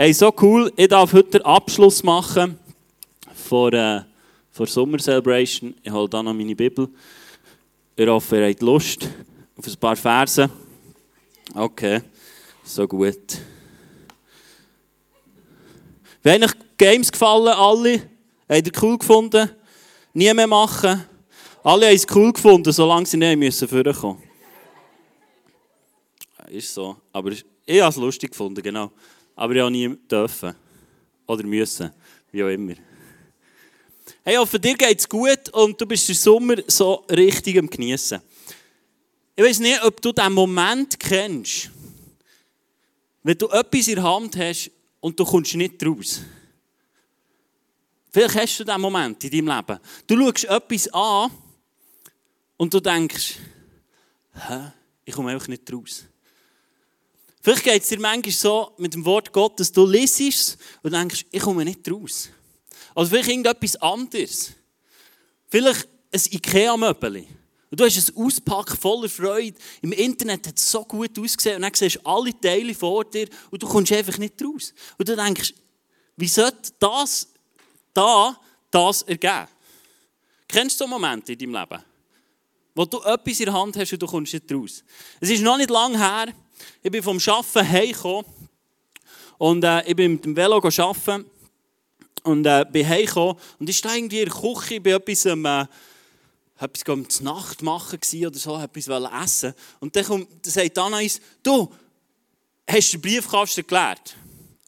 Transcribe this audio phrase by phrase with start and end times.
[0.00, 0.72] Hey, so cool.
[0.76, 2.56] Ich darf heute den Abschluss machen
[3.34, 4.02] vor, äh,
[4.52, 5.74] vor Summer Celebration.
[5.82, 6.88] Ich hole dann noch meine Bibel.
[7.96, 9.08] Ich hoffe, ihr habt Lust
[9.56, 10.48] auf ein paar Verse.
[11.52, 12.00] Okay,
[12.62, 13.38] so gut.
[16.22, 18.02] Wie haben euch Games gefallen, alle?
[18.48, 19.50] Habt ihr cool gefunden?
[20.12, 21.04] Nie mehr machen?
[21.64, 24.22] Alle haben es cool gefunden, solange sie nicht müssen vorkommen.
[26.50, 26.98] Ist so.
[27.12, 27.44] Aber ich
[27.80, 28.92] habe es lustig gefunden, genau.
[29.38, 30.52] Aber habe nie dürfen.
[31.28, 31.92] Oder müssen.
[32.32, 32.74] Wie auch immer.
[34.24, 37.70] Hey, ich hoffe, dir geht es gut und du bist den Sommer so richtig am
[37.70, 38.20] Genießen.
[39.36, 41.70] Ich weiß nicht, ob du diesen Moment kennst,
[43.22, 46.20] wenn du etwas in der Hand hast und du kommst nicht raus.
[48.10, 49.80] Vielleicht hast du diesen Moment in deinem Leben.
[50.04, 51.30] Du schaust etwas an
[52.56, 53.36] und du denkst,
[54.34, 54.72] hä,
[55.04, 56.06] ich komme einfach nicht raus.
[57.48, 61.24] Vielleicht geht es dir manchmal so mit dem Wort Gottes, du liest es und denkst,
[61.30, 62.28] ich komme nicht raus.
[62.94, 64.52] Also vielleicht irgendetwas anderes.
[65.48, 67.24] Vielleicht ein Ikea-Möbel.
[67.70, 69.56] Und du hast es auspackt voller Freude.
[69.80, 71.56] Im Internet hat es so gut ausgesehen.
[71.56, 74.74] Und dann siehst du alle Teile vor dir und du kommst einfach nicht raus.
[74.98, 75.54] Und du denkst,
[76.18, 77.28] wie sollte das
[77.94, 78.38] da
[78.70, 79.48] das ergeben?
[80.46, 81.82] Kennst du so Momente in deinem Leben?
[82.74, 84.84] Wo du etwas in der Hand hast und du kommst nicht raus.
[85.18, 86.34] Es ist noch nicht lange her,
[86.82, 88.24] ich bin vom Arbeiten heimgekommen
[89.38, 91.24] und äh, ich bin mit dem Velo arbeiten
[92.22, 95.66] und äh, bin heimgekommen und ich stehe irgendwie in der Küche, bei etwas, ähm, äh,
[96.58, 98.88] etwas um die Nacht machen oder so, etwas
[99.24, 101.72] essen und dann, kommt, dann sagt Anais, du,
[102.68, 104.16] hast du den Briefkasten geleert?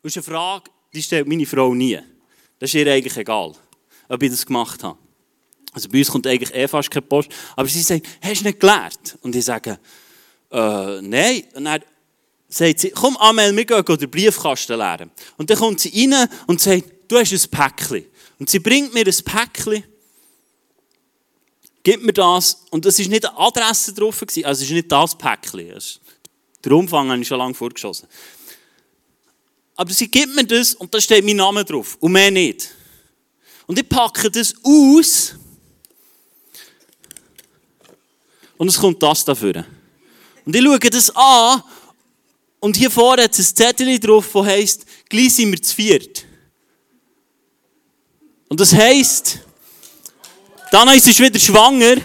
[0.03, 1.99] Das ist eine Frage, die stellt meine Frau nie.
[2.59, 3.55] Das ist ihr eigentlich egal,
[4.09, 4.99] ob ich das gemacht habe.
[5.73, 7.31] Also bei uns kommt eigentlich eh fast keine Post.
[7.55, 9.19] Aber sie sagt, hast du nicht gelernt?
[9.23, 9.79] Und ich sage,
[10.51, 11.45] äh, nein.
[11.55, 11.83] Und dann
[12.49, 15.11] sagt sie, komm Amel, wir gehen den Briefkasten lernen.
[15.37, 18.07] Und dann kommt sie rein und sagt, du hast ein Päckchen.
[18.39, 19.85] Und sie bringt mir ein Päckchen,
[21.83, 25.17] gibt mir das, und das war nicht eine Adresse drauf, also es ist nicht das
[25.17, 25.73] Päckchen.
[26.65, 28.09] Der Umfang habe ich schon lange vorgeschossen.
[29.77, 32.71] Aber sie gibt mir das und da steht mein Name drauf und mehr nicht.
[33.67, 35.37] Und ich packe das aus
[38.59, 39.65] und es kommt das dafür.
[40.45, 41.63] Und ich schaue das an
[42.61, 46.25] und hier vorne hat es ein Zettel drauf, das heisst, gleich sind wir zu viert.
[48.49, 49.41] Und das heisst,
[50.71, 51.97] Dana ist wieder schwanger.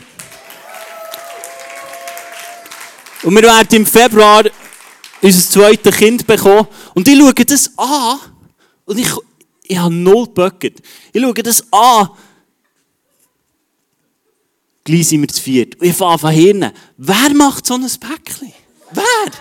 [3.23, 4.43] Und wir werden im Februar
[5.21, 6.67] unser zweites Kind bekommen.
[6.93, 8.19] Und ich schaue das an
[8.85, 9.11] und ich,
[9.63, 10.73] ich habe null Böcke.
[11.11, 12.09] Ich schaue das an
[14.85, 15.75] Gleich sind wir zu viert.
[15.81, 16.71] Und ich fange an hin.
[16.95, 18.53] Wer macht so ein Päckchen?
[18.91, 19.31] Wer?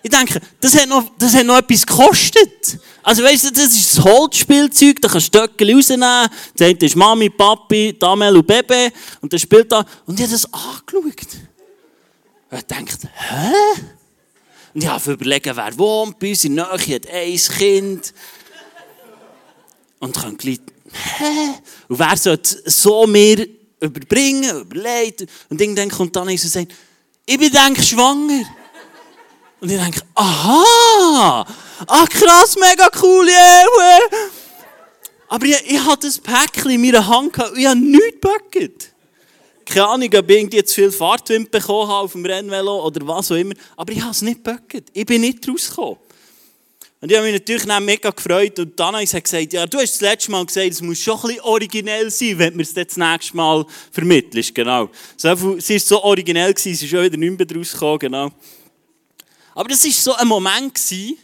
[0.00, 2.78] Ich denke, das hat noch, das hat noch etwas gekostet.
[3.02, 6.28] Also weißt du, das ist das Holzspielzeug, da kannst du Stöckchen rausnehmen.
[6.56, 8.92] Das ist Mami, Papi, Damel und Baby.
[9.20, 9.84] Und dann spielt da.
[10.06, 10.94] Und ich habe das angeschaut.
[12.50, 13.52] Und ich dachte, hä?
[14.74, 18.14] Und ich habe überlegt, wer wohnt bei uns in der Nähe, hat ein Kind.
[19.98, 20.60] Und ich kann gleich,
[20.92, 21.54] hä?
[21.88, 25.26] Und wer sollte so mir überbringen, überlegt.
[25.48, 26.74] Und dann kommt dann Jesus und sagt,
[27.26, 28.44] ich bin denk schwanger.
[29.60, 31.46] Und ich denke, aha,
[31.86, 33.66] ach krass, mega cool, yeah.
[35.28, 38.92] Aber ich, ich hatte das Päckchen in meiner Hand und ich habe nichts geböckert.
[39.66, 43.36] Keine Ahnung, ob ich jetzt viel Fahrtwind bekommen habe auf dem Rennvelo oder was auch
[43.36, 43.54] immer.
[43.76, 44.84] Aber ich habe es nicht geböckert.
[44.94, 45.98] Ich bin nicht rausgekommen.
[47.00, 49.92] Und ich habe mich natürlich dann mega gefreut und Dana hat gesagt, ja, du hast
[49.92, 52.96] das letzte Mal gesagt, es muss schon ein bisschen originell sein, wenn du es das
[52.96, 54.90] nächste Mal vermittelst, genau.
[55.16, 58.32] So sie war so originell, gewesen, sie ist schon wieder nicht mehr daraus gekommen, genau.
[59.54, 61.18] Aber das war so ein Moment, gewesen,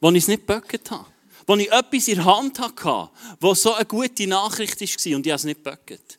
[0.00, 1.06] wo ich es nicht geböckert habe.
[1.46, 3.10] Wo ich etwas in der Hand hatte,
[3.40, 6.18] wo so eine gute Nachricht war und ich habe es nicht geböckert.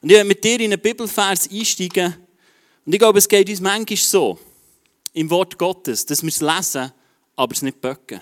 [0.00, 2.16] Und ich werde mit dir in einen Bibelvers einsteigen
[2.84, 4.38] und ich glaube, es geht uns manchmal so,
[5.12, 6.92] im Wort Gottes, dass wir es lesen,
[7.36, 8.20] aber es nicht böcken.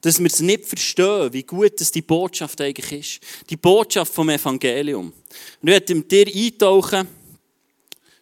[0.00, 3.48] Dass wir es nicht verstehen, wie gut das die Botschaft eigentlich ist.
[3.48, 5.06] Die Botschaft vom Evangelium.
[5.06, 5.14] Und
[5.62, 7.08] ich werde mit dir eintauchen.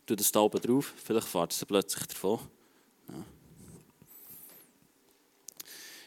[0.01, 0.93] Ich tue das da oben drauf.
[1.05, 2.39] Vielleicht fährt es plötzlich davon.
[3.09, 3.15] Ja.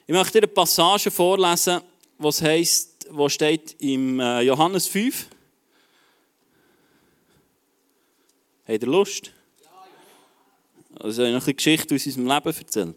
[0.07, 1.81] Ich möchte dir eine Passage vorlesen,
[2.17, 5.27] was heißt, wo steht im äh, Johannes 5.
[8.67, 9.31] Habt ihr Lust?
[10.99, 12.95] Also ich noch eine Geschichte aus unserem Leben erzählen.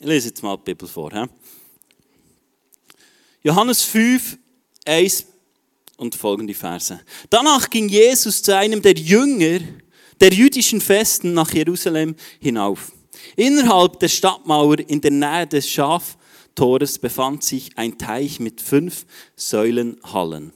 [0.00, 1.10] Ich lese jetzt mal die Bibel vor.
[1.12, 1.24] He?
[3.42, 4.38] Johannes 5,
[4.84, 5.26] 1
[5.96, 7.00] und folgende Verse.
[7.28, 9.60] Danach ging Jesus zu einem der Jünger
[10.20, 12.92] der jüdischen Festen nach Jerusalem hinauf.
[13.34, 19.04] Innerhalb der Stadtmauer in der Nähe des Schaftores befand sich ein Teich mit fünf
[19.34, 20.52] Säulenhallen,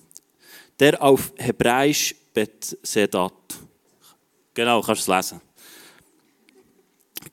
[0.79, 3.33] der auf Hebräisch Bethsedat,
[4.55, 5.41] genau, kannst du es lesen,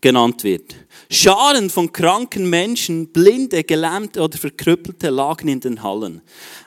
[0.02, 0.76] genannt wird.
[1.10, 6.22] Scharen von kranken Menschen, Blinde, Gelähmte oder Verkrüppelte lagen in den Hallen.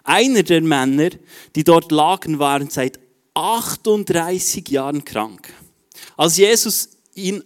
[0.04, 1.10] Einer der Männer,
[1.54, 2.98] die dort lagen, waren seit
[3.34, 5.52] 38 Jahren krank.
[6.16, 7.42] Als Jesus ihn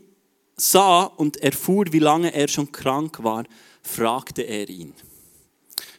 [0.56, 3.44] sah und erfuhr, wie lange er schon krank war,
[3.82, 4.94] fragte er ihn,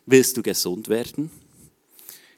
[0.05, 1.29] willst du gesund werden?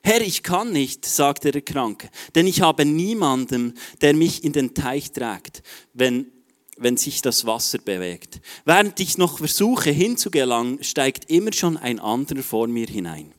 [0.02, 4.74] Herr, ich kann nicht, sagte der Kranke, denn ich habe niemanden, der mich in den
[4.74, 5.62] Teich trägt,
[5.94, 6.32] wenn,
[6.80, 8.42] wenn sich das Wasser bewegt.
[8.66, 13.34] Während ich noch versuche hinzugelangen, steigt immer schon ein anderer vor mir hinein.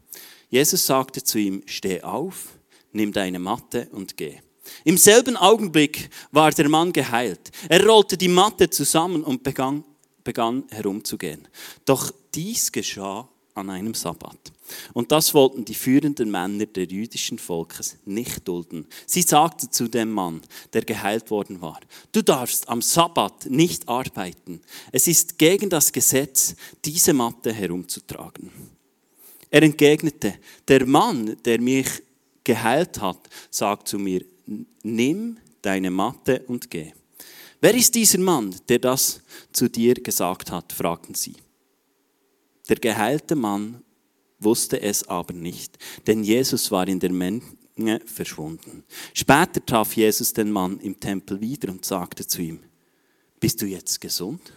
[0.48, 2.58] Jesus sagte zu ihm, steh auf,
[2.92, 4.38] nimm deine Matte und geh.
[4.84, 7.50] Im selben Augenblick war der Mann geheilt.
[7.68, 9.84] Er rollte die Matte zusammen und begann,
[10.22, 11.48] begann herumzugehen.
[11.84, 14.52] Doch dies geschah an einem Sabbat.
[14.92, 18.86] Und das wollten die führenden Männer der jüdischen Volkes nicht dulden.
[19.06, 20.40] Sie sagten zu dem Mann,
[20.72, 21.80] der geheilt worden war,
[22.12, 24.60] du darfst am Sabbat nicht arbeiten.
[24.92, 26.54] Es ist gegen das Gesetz,
[26.84, 28.50] diese Matte herumzutragen.
[29.50, 30.34] Er entgegnete,
[30.68, 31.88] der Mann, der mich
[32.44, 34.24] geheilt hat, sagt zu mir,
[34.82, 36.92] nimm deine Matte und geh.
[37.60, 39.20] Wer ist dieser Mann, der das
[39.52, 40.72] zu dir gesagt hat?
[40.72, 41.34] fragten sie.
[42.70, 43.82] Der geheilte Mann
[44.38, 45.76] wusste es aber nicht,
[46.06, 47.42] denn Jesus war in der Menge
[48.06, 48.84] verschwunden.
[49.12, 52.60] Später traf Jesus den Mann im Tempel wieder und sagte zu ihm,
[53.40, 54.52] bist du jetzt gesund?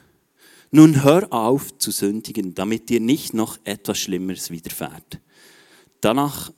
[0.70, 5.20] Nun hör auf zu sündigen, damit dir nicht noch etwas Schlimmeres widerfährt.
[6.00, 6.54] Danach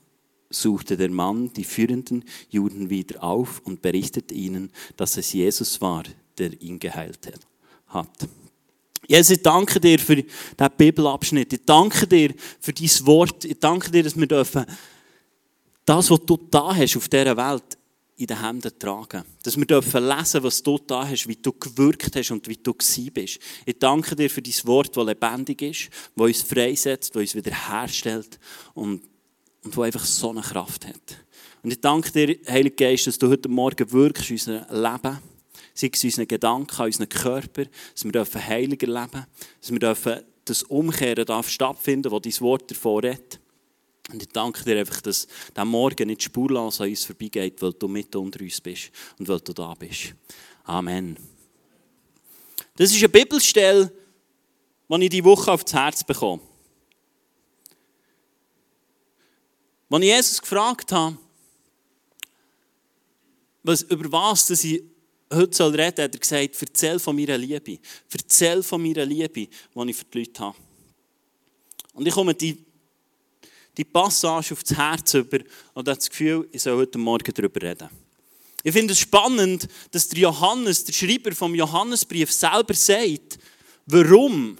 [0.50, 6.04] suchte der Mann die führenden Juden wieder auf und berichtete ihnen, dass es Jesus war,
[6.36, 7.32] der ihn geheilt
[7.86, 8.28] hat.
[9.06, 11.52] Jesus, ich danke dir für diesen Bibelabschnitt.
[11.52, 13.44] Ich danke dir für dein Wort.
[13.44, 14.64] Ich danke dir, dass wir dürfen
[15.84, 17.78] das, was du da hast auf dieser Welt,
[18.18, 19.24] in den Händen tragen.
[19.42, 22.72] Dass wir dürfen lesen, was du da hast, wie du gewirkt hast und wie du
[22.72, 23.38] gewesen bist.
[23.66, 28.38] Ich danke dir für dein Wort, das lebendig ist, das uns freisetzt, das uns wiederherstellt
[28.74, 29.02] und,
[29.62, 31.24] und das einfach so eine Kraft hat.
[31.62, 35.18] Und ich danke dir, Heiliger Geist, dass du heute Morgen wirkst in unserem Leben
[35.76, 39.26] sei es unseren Gedanken, unseren Körper, dass wir dürfen heiliger leben,
[39.60, 43.40] dass wir dürfen das Umkehren darf stattfinden, wo dein Wort davor redet.
[44.12, 47.88] Und ich danke dir einfach, dass der Morgen nicht spurlos an uns vorbeigeht, weil du
[47.88, 50.14] mit unter uns bist und weil du da bist.
[50.64, 51.16] Amen.
[52.76, 53.92] Das ist eine Bibelstelle,
[54.88, 56.42] die ich diese Woche aufs Herz bekomme.
[59.90, 61.18] Als ich Jesus gefragt habe,
[63.62, 64.82] was, über was dass ich
[65.32, 67.78] heute soll reden, hat er gesagt, erzähl von meiner Liebe.
[68.12, 69.48] Erzähl von meiner Liebe, die
[69.88, 70.56] ich für die Leute habe.
[71.94, 72.58] Und ich komme die,
[73.76, 75.38] die Passage aufs Herz über
[75.74, 77.88] und habe das Gefühl, ich soll heute Morgen darüber reden.
[78.62, 83.38] Ich finde es spannend, dass der Johannes, der Schreiber vom Johannesbrief, selber sagt,
[83.86, 84.58] warum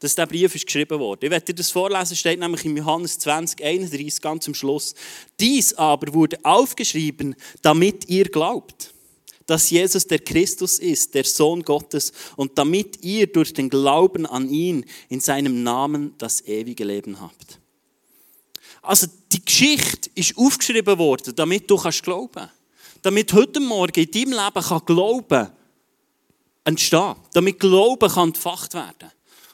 [0.00, 1.26] dass dieser Brief ist geschrieben wurde.
[1.26, 4.94] Ich werde dir das vorlesen, steht nämlich im Johannes 20, 31 ganz am Schluss.
[5.38, 8.94] Dies aber wurde aufgeschrieben, damit ihr glaubt
[9.50, 14.48] dass Jesus der Christus ist, der Sohn Gottes, und damit ihr durch den Glauben an
[14.48, 17.58] ihn in seinem Namen das ewige Leben habt.
[18.80, 22.48] Also die Geschichte ist aufgeschrieben worden, damit du kannst glauben.
[23.02, 25.48] Damit heute Morgen in deinem Leben kann Glauben
[26.62, 27.16] entstehen.
[27.32, 29.10] Damit Glauben kann entfacht werden.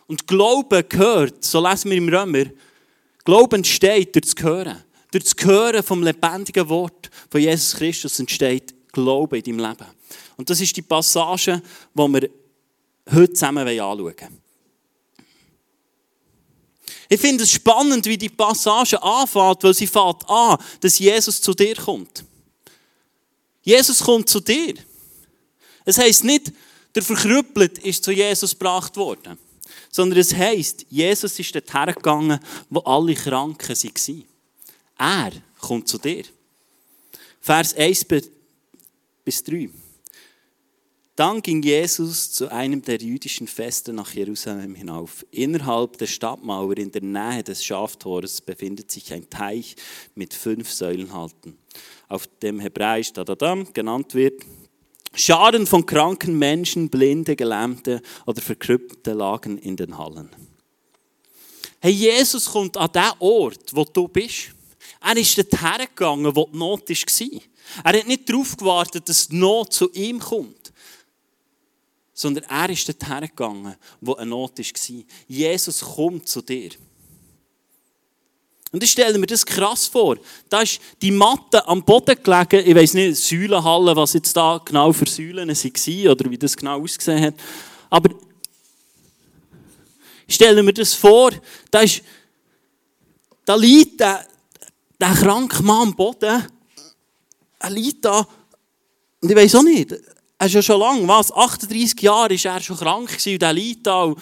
[0.09, 2.45] Und Glauben gehört, so lesen wir im Römer,
[3.25, 4.85] Glauben entsteht durch das Hören.
[5.11, 9.87] Durch das Hören vom lebendigen Wort von Jesus Christus entsteht Glauben in deinem Leben.
[10.37, 11.63] Und das ist die Passage,
[11.95, 12.31] die wir
[13.13, 14.41] heute zusammen anschauen wollen.
[17.09, 21.55] Ich finde es spannend, wie die Passage anfängt, weil sie fängt an, dass Jesus zu
[21.55, 22.25] dir kommt.
[23.63, 24.75] Jesus kommt zu dir.
[25.85, 26.53] Es heisst nicht,
[26.95, 29.39] der Verkrüppelt ist zu Jesus gebracht worden,
[29.93, 34.25] sondern es heisst, Jesus ist dort hergegangen, wo alle Kranken waren.
[34.99, 36.25] Er kommt zu dir.
[37.41, 38.07] Vers 1
[39.27, 39.69] bis 3.
[41.17, 45.27] Dann ging Jesus zu einem der jüdischen Feste nach Jerusalem hinauf.
[45.33, 49.75] Innerhalb der Stadtmauer in der Nähe des Schaftores befindet sich ein Teich
[50.15, 51.59] mit fünf Säulenhalten,
[52.09, 54.45] auf dem Hebräisch Dadadam genannt wird.
[55.13, 60.29] Scharen von kranken Menschen, Blinde, Gelähmte oder Verkrüppte lagen in den Hallen.
[61.81, 64.51] Hey, Jesus kommt an den Ort, wo du bist.
[65.01, 67.41] Er ist dorthin gegangen, wo die Not war.
[67.85, 70.73] Er hat nicht darauf gewartet, dass die Not zu ihm kommt,
[72.13, 75.05] sondern er ist dorthin gegangen, wo eine Not war.
[75.29, 76.71] Jesus kommt zu dir.
[78.73, 80.19] Und ich stelle mir das krass vor.
[80.49, 82.69] Da ist die Matte am Boden gelegen.
[82.69, 86.83] Ich weiß nicht, Säulenhalle, was jetzt da genau für Säulen waren oder wie das genau
[86.83, 87.35] ausgesehen hat.
[87.89, 88.11] Aber
[90.29, 91.31] stelle mir das vor,
[91.71, 92.03] da, ist,
[93.45, 94.27] da liegt der,
[95.01, 96.47] der kranke Mann am Boden.
[97.71, 98.27] Er da.
[99.21, 99.93] Und ich weiß auch nicht,
[100.39, 101.33] er ist ja schon lange, was?
[101.33, 104.03] 38 Jahre ist er schon krank gewesen und er da.
[104.05, 104.19] Und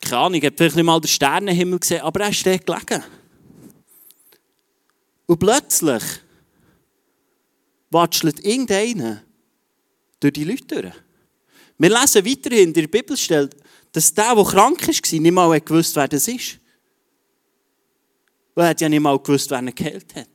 [0.00, 3.04] keine Ahnung, habe vielleicht nicht mal den Sternenhimmel gesehen, aber er ist dort gelegen.
[5.26, 6.02] Und plötzlich
[7.90, 9.22] watschelt irgendeiner
[10.18, 10.94] durch die Leute durch.
[11.78, 13.50] Wir lesen weiterhin in der Bibelstelle,
[13.92, 16.58] dass der, der krank war, nicht mal gewusst wer das ist.
[18.54, 20.28] Weil er hat ja nicht mal gewusst, wer ihn geheilt hat.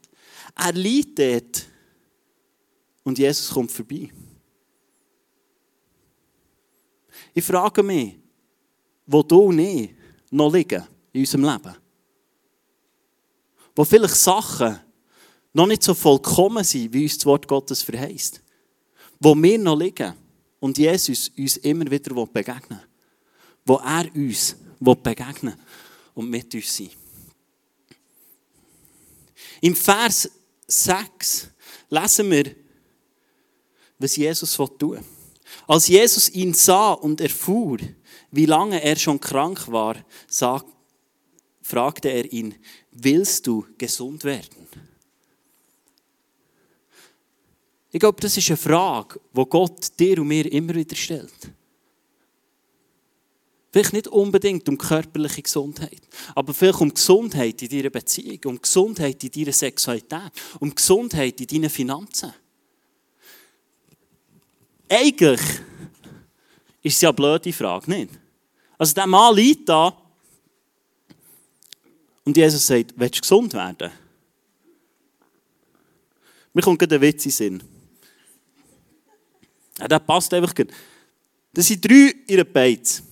[0.56, 1.66] Er liegt dort
[3.06, 4.10] und Jesus kommt vorbei.
[7.34, 8.18] Ich frage mich,
[9.06, 9.92] wo du und ich
[10.32, 10.84] noch liegen
[11.14, 11.76] in unserem Leben.
[13.76, 14.80] Wo vielleicht Sachen
[15.54, 18.42] noch nicht so vollkommen sind, wie uns das Wort Gottes verheißt.
[19.20, 20.14] Wo wir noch liegen
[20.60, 22.82] und Jesus uns immer wieder begegnen.
[23.66, 25.56] Wo er uns begegnen
[26.16, 26.90] und mit uns sein
[29.62, 30.30] Im Vers
[30.68, 31.50] 6
[31.90, 32.65] lesen wir,
[33.98, 35.00] was Jesus tun.
[35.68, 37.78] Als Jesus ihn sah und erfuhr,
[38.32, 39.96] wie lange er schon krank war,
[40.28, 40.66] sag,
[41.62, 42.56] fragte er ihn,
[42.92, 44.68] willst du gesund werden?
[47.92, 51.50] Ich glaube, das ist eine Frage, die Gott dir und mir immer wieder stellt.
[53.72, 56.02] Vielleicht nicht unbedingt um körperliche Gesundheit,
[56.34, 61.48] aber vielleicht um Gesundheit in deiner Beziehung, um Gesundheit in deiner Sexualität, um Gesundheit in
[61.48, 62.34] deinen Finanzen.
[64.90, 65.42] Eigentlich
[66.82, 68.12] ist es ja eine blöde Frage, nicht?
[68.78, 69.96] Also der Mann liegt da
[72.24, 73.92] und Jesus sagt, willst du gesund werden?
[76.54, 77.64] Mir kommt gerade ein Witz in Sinn.
[79.80, 80.70] Ja, der passt einfach gut.
[81.54, 83.04] Das sind drei ihre Beiz.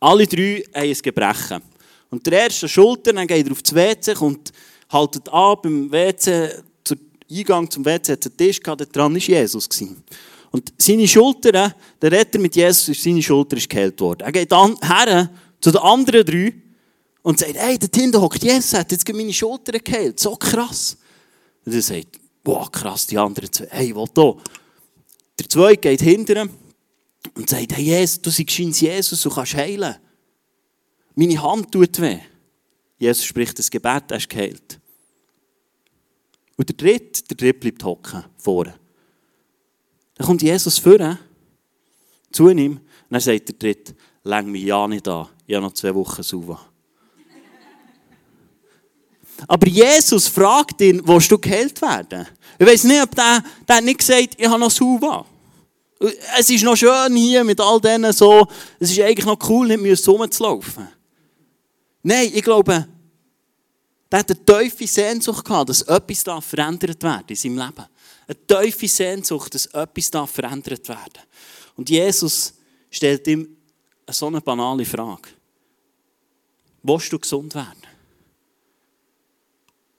[0.00, 1.62] Alle drei haben ein Gebrechen.
[2.10, 4.52] Und der erste Schulter, dann geht er auf das WC und
[4.90, 6.62] haltet an beim WC,
[7.38, 9.68] Eingang zum WC einen Tisch gehabt, dran war Jesus.
[10.50, 14.20] Und seine Schulter, der Retter mit Jesus, seine Schulter ist geheilt worden.
[14.22, 16.54] Er geht dann her zu den anderen drei
[17.22, 20.20] und sagt, hey, der Tinder hockt Jesus, hat jetzt meine Schulter geheilt.
[20.20, 20.98] So krass.
[21.64, 24.34] Und er sagt, boah, krass, die anderen zwei, hey, was da?
[25.38, 26.48] Der zweite geht hinterher
[27.34, 29.96] und sagt, hey, Jesus, du bist Jesus, du kannst heilen.
[31.14, 32.18] Meine Hand tut weh.
[32.98, 34.78] Jesus spricht das Gebet, er ist geheilt.
[36.56, 38.74] Und der dritte, der dritte bleibt hocken, vorne.
[40.14, 41.18] Dann kommt Jesus vor,
[42.30, 42.80] zu ihm, und
[43.10, 43.94] dann sagt der dritte,
[44.24, 46.60] läng mich ja nicht an, ich habe noch zwei Wochen sauber.
[49.48, 52.26] Aber Jesus fragt ihn, willst du geheilt werden?
[52.58, 55.26] Ich weiß nicht, ob der, der hat nicht gesagt, ich habe noch sauber.
[56.38, 58.46] Es ist noch schön hier mit all denen so,
[58.78, 60.88] es ist eigentlich noch cool, nicht rumzulaufen.
[62.02, 62.88] Nein, ich glaube,
[64.12, 67.86] der hat eine tiefe Sehnsucht gehabt, dass etwas verändert werden in seinem Leben.
[68.26, 71.22] Eine tiefe Sehnsucht, dass etwas verändert werden
[71.76, 72.52] Und Jesus
[72.90, 73.56] stellt ihm
[74.10, 75.30] so eine banale Frage.
[76.82, 77.82] Willst du gesund werden?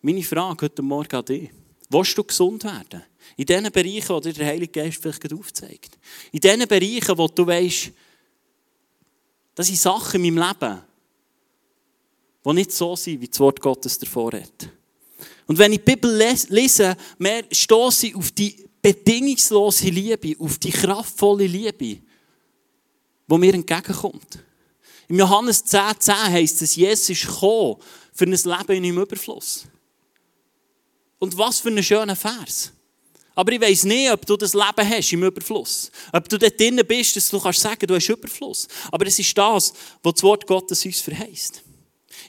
[0.03, 1.50] Meine Frage heute Morgen an dich.
[1.89, 3.01] Willst du gesund werden?
[3.36, 5.98] In diesen Bereichen, wo dir der Heilige Geist vielleicht aufzeigt.
[6.32, 7.91] In diesen Bereichen, wo du weißt,
[9.55, 10.82] das sind Sachen in meinem Leben,
[12.45, 14.69] die nicht so sind, wie das Wort Gottes davor hat.
[15.47, 16.15] Und wenn ich die Bibel
[16.50, 22.01] lese, mehr stoße ich auf die bedingungslose Liebe, auf die kraftvolle Liebe,
[23.27, 24.39] die mir entgegenkommt.
[25.07, 27.77] Im Johannes 10,10 10 heißt es, Jesus gekommen
[28.13, 29.65] für ein Leben im Überfluss.
[31.19, 32.71] Und was für ein schöner Vers.
[33.35, 35.89] Aber ich weiß nicht, ob du das Leben hast im Überfluss.
[36.12, 38.67] Ob du dort drinnen bist, dass du kannst sagen, du hast Überfluss.
[38.91, 39.73] Aber es ist das,
[40.03, 41.63] was das Wort Gottes uns verheißt.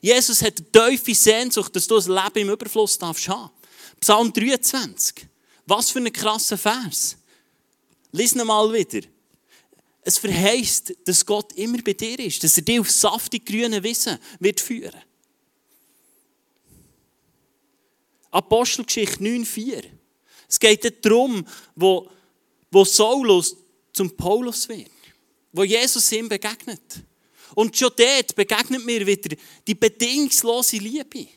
[0.00, 3.50] Jesus hat eine tiefe Sehnsucht, dass du ein Leben im Überfluss darfst haben.
[4.00, 5.26] Psalm 23.
[5.66, 7.16] Was für ein krasser Vers.
[8.12, 9.06] Lies ihn mal wieder.
[10.02, 14.18] Es verheißt, dass Gott immer bei dir ist, dass er dich auf saftig grüne Wissen
[14.38, 15.00] wird führen.
[18.30, 19.84] Apostelgeschichte 9,4.
[20.48, 22.10] Es geht darum, wo,
[22.70, 23.56] wo Saulus
[23.92, 24.90] zum Paulus wird,
[25.52, 26.82] wo Jesus ihm begegnet.
[27.54, 31.28] Und schon dort begegnet mir wieder die bedingungslose Liebe,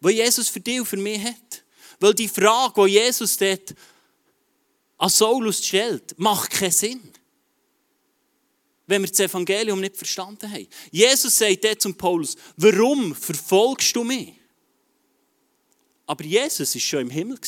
[0.00, 1.64] die Jesus für dich und für mich hat.
[1.98, 3.74] Weil die Frage, die Jesus dort
[4.98, 7.12] an Saulus stellt, macht keinen Sinn.
[8.86, 10.66] Wenn wir das Evangelium nicht verstanden haben.
[10.90, 14.34] Jesus sagt dort zum Paulus, warum verfolgst du mich?
[16.06, 17.38] Aber Jesus ist schon im Himmel.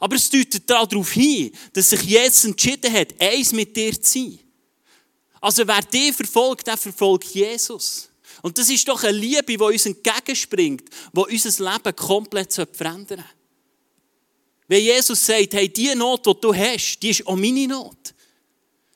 [0.00, 4.38] Aber es deutet darauf hin, dass sich Jesus entschieden hat, eins mit dir zu sein.
[5.40, 8.08] Also wer dich verfolgt, der verfolgt Jesus.
[8.42, 13.24] Und das ist doch eine Liebe, die uns entgegenspringt, die unser Leben komplett verändern soll.
[14.68, 18.14] Wenn Jesus sagt, hey, die Not, die du hast, die ist auch meine Not.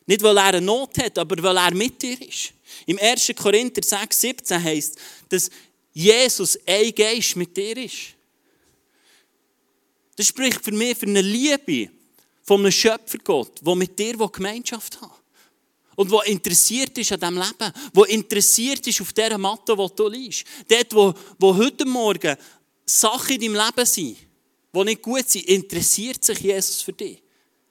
[0.06, 2.52] Nicht, weil er eine Not hat, aber weil er mit dir ist.
[2.86, 3.32] Im 1.
[3.36, 5.50] Korinther 6, 17 heißt, dass
[5.94, 8.14] Jesus ein Geist mit dir ist.
[10.16, 11.90] Das spricht für mich für eine Liebe
[12.42, 15.21] von einem Schöpfergott, der mit dir Gemeinschaft hat.
[15.96, 17.72] Und der interessiert ist an diesem Leben.
[17.94, 20.44] Der interessiert ist auf dieser Matte, wo du liegst.
[20.68, 22.36] Dort, wo, wo heute Morgen
[22.84, 24.16] Sachen in deinem Leben sind,
[24.74, 27.22] die nicht gut sind, interessiert sich Jesus für dich.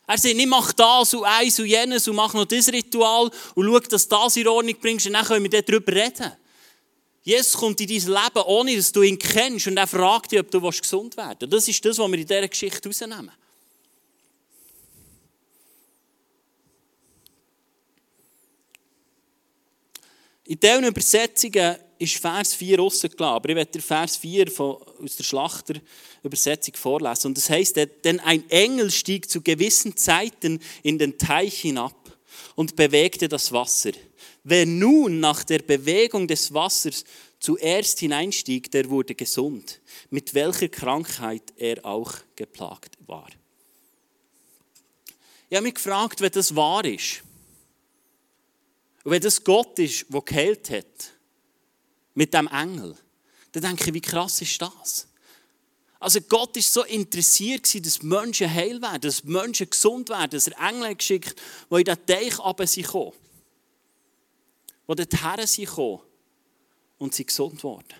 [0.07, 3.65] Er sagt nicht, mach das und eins und jenes und mach noch das Ritual und
[3.65, 6.31] schau, dass du das in Ordnung bringst und dann können wir darüber reden.
[7.23, 10.49] Jesus kommt in dein Leben, ohne dass du ihn kennst und er fragt dich, ob
[10.49, 11.53] du gesund werden willst.
[11.53, 13.31] Das ist das, was wir in dieser Geschichte rausnehmen.
[20.51, 25.15] In diesen Übersetzungen ist Vers 4 rausgelassen, aber ich werde den Vers 4 von, aus
[25.15, 27.27] der Schlachter-Übersetzung vorlesen.
[27.27, 31.95] Und das heißt, denn ein Engel stieg zu gewissen Zeiten in den Teich hinab
[32.55, 33.91] und bewegte das Wasser.
[34.43, 37.05] Wer nun nach der Bewegung des Wassers
[37.39, 39.79] zuerst hineinstieg, der wurde gesund,
[40.09, 43.29] mit welcher Krankheit er auch geplagt war.
[45.49, 47.23] Ich habe mich gefragt, wenn das wahr ist.
[49.03, 51.13] Und wenn das Gott ist, der geheilt hat,
[52.13, 52.95] mit dem Engel,
[53.51, 55.07] dann denke ich, wie krass ist das?
[55.99, 60.69] Also Gott ist so interessiert dass Menschen heil werden, dass Menschen gesund werden, dass er
[60.69, 61.39] Engel geschickt,
[61.69, 63.13] die in den Teich runter sind gekommen,
[64.89, 66.01] die dorthin sind gekommen
[66.97, 67.93] und sind gesund worden.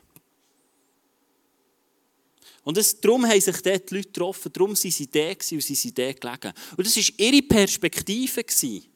[2.63, 5.75] Und das, darum haben sich dort die Leute getroffen, darum waren sie da und sie
[5.75, 6.54] sind da gelegen.
[6.78, 8.43] Und das war ihre Perspektive.
[8.43, 8.90] Gewesen.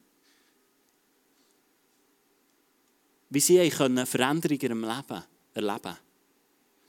[3.30, 5.96] Wie sie Veränderungen in ihrem Leben erleben können.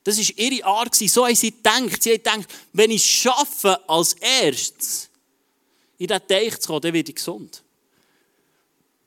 [0.03, 0.95] Das war ihre Art.
[0.95, 2.01] So haben sie gedacht.
[2.01, 5.09] Sie haben gedacht, wenn ich es schaffe, als erstes
[5.97, 7.63] in diesen Teich zu kommen, dann werde ich gesund.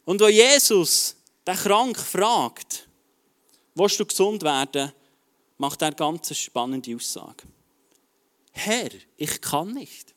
[0.04, 1.16] Und als Jesus
[1.46, 2.86] den Krank fragt,
[3.74, 4.92] willst du gesund werden,
[5.56, 7.44] macht er eine ganz spannende Aussage.
[8.52, 10.14] Herr, ich kann nicht,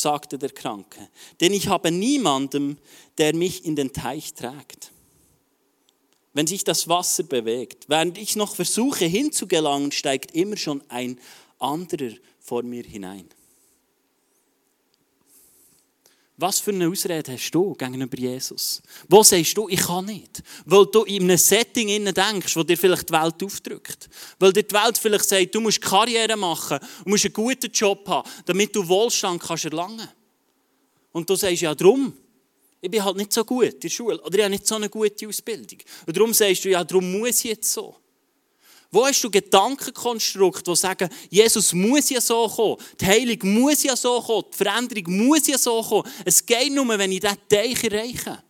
[0.00, 1.08] sagte der Kranke,
[1.40, 2.78] denn ich habe niemanden,
[3.18, 4.92] der mich in den Teich trägt
[6.36, 7.86] wenn sich das Wasser bewegt.
[7.88, 11.18] Während ich noch versuche hinzugelangen, steigt immer schon ein
[11.58, 13.26] anderer vor mir hinein.
[16.38, 18.82] Was für eine Ausrede hast du gegenüber Jesus?
[19.08, 20.42] Wo sagst du, ich kann nicht?
[20.66, 24.08] Weil du in einem Setting denkst, wo dir vielleicht die Welt aufdrückt.
[24.38, 28.06] Weil dir die Welt vielleicht sagt, du musst Karriere machen und musst einen guten Job
[28.06, 30.14] haben, damit du Wohlstand kannst erlangen kannst.
[31.12, 32.12] Und du sagst, ja, drum
[32.80, 34.88] ich bin halt nicht so gut in der Schule oder ich habe nicht so eine
[34.88, 35.78] gute Ausbildung.
[36.06, 37.96] Und darum sagst du, ja, darum muss ich jetzt so.
[38.90, 43.96] Wo hast du Gedankenkonstrukte, die sagen, Jesus muss ja so kommen, die Heilung muss ja
[43.96, 46.10] so kommen, die Veränderung muss ja so kommen.
[46.24, 48.42] Es geht nur, wenn ich diesen Teich erreiche.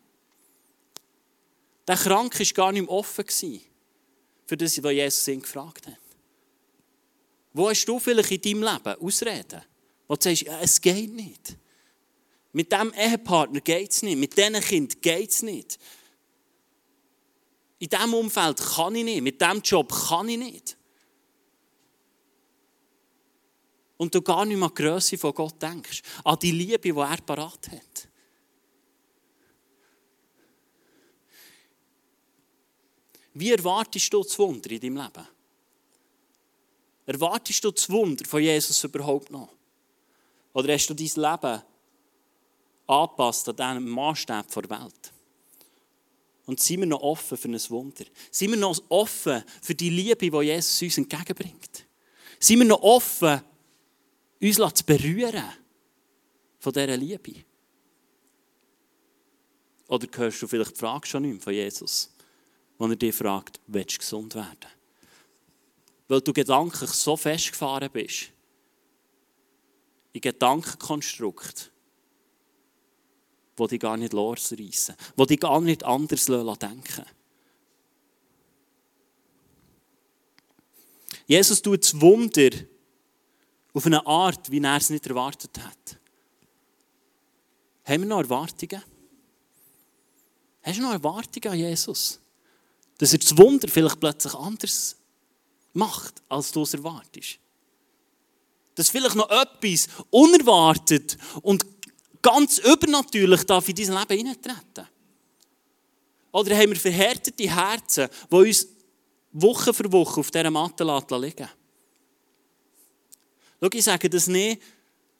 [1.89, 3.25] Der Krank war gar nicht mehr offen
[4.47, 5.99] für das, was Jesus ihn gefragt hat.
[7.53, 9.63] Wo hast du vielleicht in deinem Leben Ausreden,
[10.07, 11.57] wo du sagst, es geht nicht.
[12.53, 14.19] Mit diesem Ehepartner geht es nicht.
[14.19, 15.79] Mit diesen Kind geht es nicht.
[17.79, 19.23] In diesem Umfeld kann ich nicht.
[19.23, 20.77] Mit diesem Job kann ich nicht.
[23.99, 26.03] Und du gar nicht mehr an die Grösse von Gott denkst.
[26.25, 28.09] An die Liebe, die er parat hat.
[33.35, 35.29] Wie erwartest du das Wunder in deinem Leben?
[37.05, 39.51] Erwartest du das Wunder von Jesus überhaupt noch?
[40.55, 41.63] Oder hast du dein Leben
[42.87, 45.13] angepasst an diesen Maßstab der Welt.
[46.47, 48.05] Und sind wir noch offen für ein Wunder?
[48.31, 51.87] Sind wir noch offen für die Liebe, die Jesus uns entgegenbringt?
[52.39, 53.43] Sind wir noch offen,
[54.41, 55.45] uns zu berühren
[56.61, 57.45] von dieser Liebe?
[59.89, 62.11] Oder hörst du vielleicht die Frage schon nicht von Jesus,
[62.79, 64.71] wenn er dich fragt, willst du gesund werden?
[66.09, 68.31] Weil du gedanklich so festgefahren bist,
[70.13, 71.73] in Gedankenkonstrukt,
[73.57, 74.95] die gar nicht losreißen,
[75.29, 77.05] die gar nicht anders denken
[81.27, 82.51] Jesus tut das Wunder
[83.75, 85.99] Auf eine Art, wie er es nicht erwartet hat.
[87.85, 88.83] Haben wir noch Erwartungen?
[90.63, 92.21] Hast du noch Erwartungen an Jesus?
[92.99, 94.97] Dass er das Wunder vielleicht plötzlich anders
[95.75, 97.39] macht, als du es erwartest.
[98.75, 101.76] Dass vielleicht noch etwas unerwartet und
[102.27, 104.89] ganz übernatürlich darf in dein Leben hineintreten.
[106.33, 108.67] Oder haben wir verhärtete Herzen, die uns
[109.33, 111.49] Woche für Woche auf dieser Matte liegen
[113.61, 114.61] Schau, ich sage das nicht,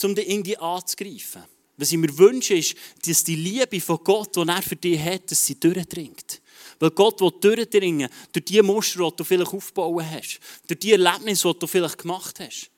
[0.03, 1.45] um dich irgendwie anzugreifen.
[1.77, 2.75] Was ich mir wünsche, ist,
[3.07, 6.43] dass die Liebe von Gott, die er für dich hat, dass sie durchdringt.
[6.79, 10.41] Weil Gott will durchdringen durch die Muster, die du vielleicht aufgebaut hast.
[10.67, 12.71] Durch die Erlebnisse, die du vielleicht gemacht hast.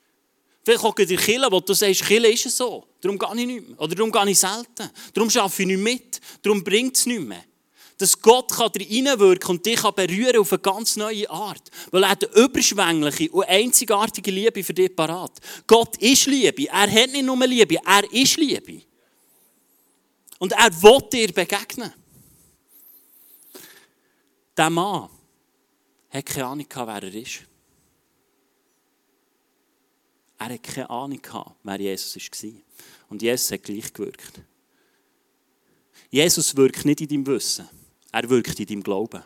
[0.64, 2.87] Vielleicht auch in der Kille, wo du sagst, Kille ist es so.
[3.01, 3.81] Darum gehe ich nicht mehr.
[3.81, 4.90] Oder darum gehe ich selten.
[5.14, 6.21] Darum arbeite ich nicht mit.
[6.42, 7.44] Darum bringt es nicht mehr.
[7.97, 11.71] Dass Gott kann reinwirken und dich berühren auf eine ganz neue Art.
[11.90, 15.33] Weil er hat eine überschwängliche und einzigartige Liebe für dich parat.
[15.66, 16.68] Gott ist Liebe.
[16.68, 18.83] Er hat nicht nur Liebe, er ist Liebe.
[20.38, 21.92] Und er will dir begegnen.
[24.57, 25.09] Der Mann
[26.11, 27.40] hat keine Ahnung, wer er ist.
[30.38, 31.20] Er hat keine Ahnung,
[31.62, 32.51] wer Jesus war.
[33.09, 34.40] Und Jesus hat gleich gewirkt.
[36.11, 37.68] Jesus wirkt nicht in deinem Wissen,
[38.12, 39.22] er wirkt in deinem Glauben.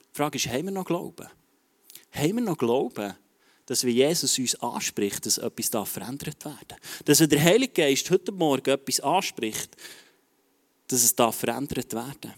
[0.00, 1.28] Die Frage ist, haben wir noch Glauben?
[2.12, 3.14] Haben wir noch Glauben,
[3.66, 8.10] dass wenn Jesus uns anspricht, dass etwas da verändert werden Dass wenn der Heilige Geist
[8.10, 9.76] heute Morgen etwas anspricht,
[10.86, 12.32] dass es da verändert werden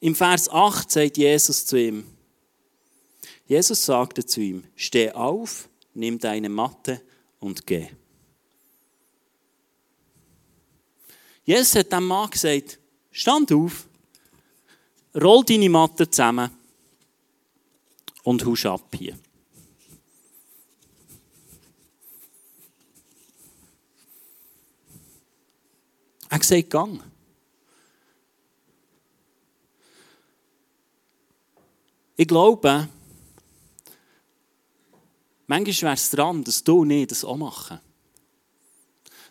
[0.00, 2.06] Im Vers 8 sagt Jesus zu ihm,
[3.50, 7.00] Jesus sagte zu ihm, steh auf, nimm deine Matte
[7.40, 7.90] und geh.
[11.44, 12.78] Jesus hat dem Mann gesagt,
[13.10, 13.88] stand auf,
[15.20, 16.48] roll deine Matte zusammen
[18.22, 19.18] und husch ab hier.
[26.28, 27.02] Er gesagt, gang.
[32.16, 32.88] Ich glaube,
[35.50, 37.80] manchmal wäre es dran, dass du nicht das auch machen.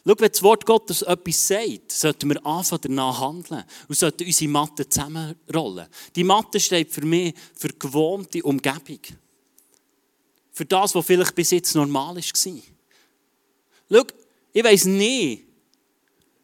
[0.05, 4.51] Schau, wenn das Wort Gottes etwas sagt, sollten wir anfangen, danach handeln und sollten unsere
[4.51, 5.87] Matte zusammenrollen.
[6.15, 8.99] Die Matte steht für mich für gewohnte Umgebung.
[10.51, 12.21] Für das, was vielleicht bis jetzt normal war.
[13.91, 14.03] Schau,
[14.51, 15.45] ich weiss nie,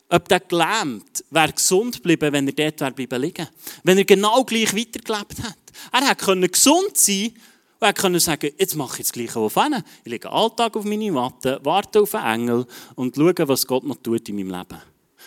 [0.09, 3.47] ob der gelähmt wäre gesund geblieben, wenn er dort wäre bleiben liegen.
[3.83, 5.57] Wenn er genau gleich weitergelebt hat.
[5.91, 7.33] Er hätte gesund sein
[7.79, 9.83] und er konnte sagen, jetzt mache ich das Gleiche auf einen.
[10.03, 13.97] Ich lege Alltag auf meine Matte, warte auf einen Engel und schaue, was Gott noch
[13.97, 14.81] tut in meinem Leben.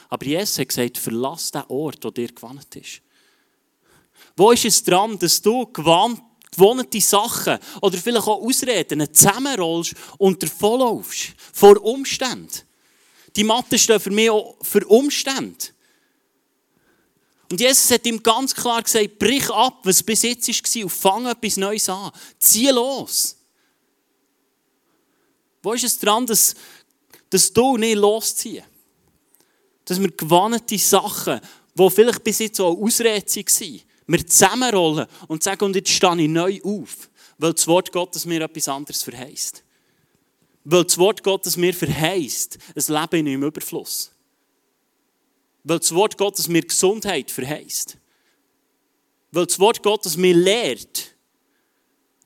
[0.09, 3.03] Aber Jesus hat gesagt, verlass den Ort, der dir gewohnt ist.
[4.37, 10.43] Wo ist es dran, dass du gewohnt gewohnte Sachen oder vielleicht auch Ausreden zusammenrollst und
[10.43, 12.63] davonlaufst vor Umständen.
[13.37, 15.67] Die Matte steht für mich auch für Umstände.
[17.51, 21.27] Und Jesus hat ihm ganz klar gesagt, brich ab, was bis jetzt war und fang
[21.27, 22.13] etwas Neues an.
[22.39, 23.37] Zieh los.
[25.63, 26.55] Wo ist es dran, dass,
[27.31, 28.65] dass du nicht losziehen?
[29.85, 31.41] Dass wir gewohnte Sachen,
[31.75, 36.29] die vielleicht bis jetzt auch Ausrede waren, wir zusammenrollen und sagen, und jetzt stehe ich
[36.29, 39.63] neu auf, weil das Wort Gottes mir etwas anderes verheißt.
[40.65, 44.11] Weil das Wort Gottes mir verheißt, ein Leben in einem Überfluss.
[45.69, 47.99] Weil das Wort Gottes mir Gesundheit verheißt.
[49.31, 51.15] Weil das Wort Gottes mir lehrt,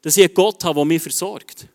[0.00, 1.66] dass ich einen Gott habe, der mich versorgt.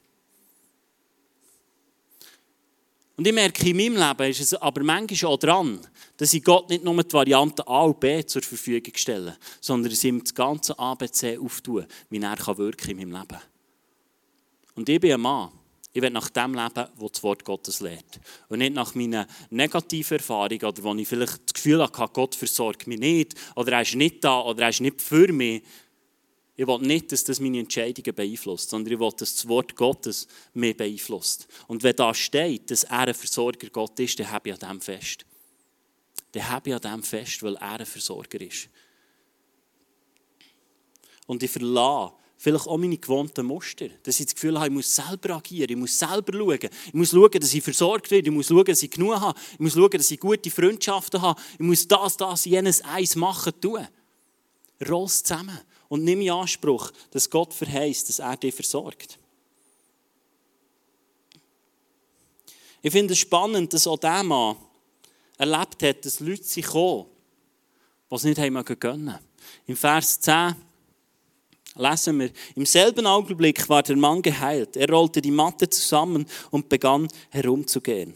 [3.17, 6.69] Und ich merke, in meinem Leben ist es aber manchmal auch dran, dass ich Gott
[6.69, 10.34] nicht nur die Variante A und B zur Verfügung stelle, sondern dass ich ihm das
[10.34, 13.41] ganze ABC auftue, wie er wirken kann in meinem Leben.
[14.75, 15.51] Und ich bin ein Mann,
[15.93, 18.19] ich will nach dem leben, was das Wort Gottes lehrt.
[18.50, 22.88] Und nicht nach meinen negativen Erfahrungen oder wo ich vielleicht das Gefühl habe, Gott versorgt
[22.88, 25.63] mich nicht oder er ist nicht da oder er ist nicht für mich.
[26.56, 30.28] Ich will nicht, dass das meine Entscheidungen beeinflusst, sondern ich will, dass das Wort Gottes
[30.54, 31.47] mich beeinflusst.
[31.67, 34.82] Und wenn da steht, dass er ein Versorger Gott ist, dann habe ich an dem
[34.82, 35.26] fest.
[36.32, 38.69] Dann habe ich an dem fest, weil er ein Versorger ist.
[41.28, 43.89] Und ich verlasse vielleicht auch meine gewohnten Muster.
[44.04, 46.60] Dass ich das Gefühl habe, ich muss selber agieren, ich muss selber schauen.
[46.86, 49.60] Ich muss schauen, dass ich versorgt werde, ich muss schauen, dass ich genug habe, ich
[49.60, 53.88] muss schauen, dass ich gute Freundschaften habe, ich muss das, das, jenes, eins machen, tun.
[54.88, 59.17] Roll zusammen und nimm in Anspruch, dass Gott verheißt, dass er dich versorgt.
[62.84, 64.56] Ich finde es spannend, dass auch dieser Mann
[65.38, 67.08] erlebt hat, dass Leute sich kommen,
[68.10, 69.17] die es nicht haben gönnen
[69.65, 70.56] Im Vers 10
[71.77, 74.75] lesen wir, im selben Augenblick war der Mann geheilt.
[74.75, 78.13] Er rollte die Matte zusammen und begann herumzugehen.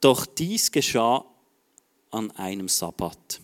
[0.00, 1.24] Doch dies geschah
[2.10, 3.40] an einem Sabbat.